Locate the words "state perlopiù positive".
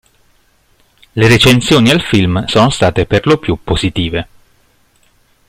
2.71-4.27